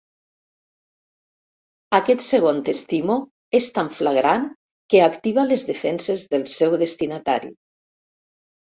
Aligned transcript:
Aquest 1.97 2.23
segon 2.29 2.63
t'estimo 2.69 3.19
és 3.61 3.69
tan 3.77 3.93
flagrant 4.01 4.51
que 4.95 5.07
activa 5.11 5.49
les 5.53 5.71
defenses 5.71 6.29
del 6.35 6.53
seu 6.59 6.77
destinatari. 6.87 7.59